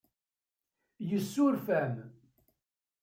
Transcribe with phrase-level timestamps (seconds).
[1.09, 1.95] Yessuref-am.